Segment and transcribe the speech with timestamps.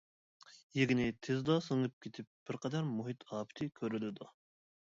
[0.77, 4.31] يېگىنى تېزلا سىڭىپ كېتىپ بىرقەدەر مۇھىت ئاپىتى كۆرۈلىدۇ.